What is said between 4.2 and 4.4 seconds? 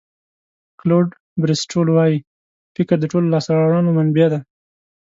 ده.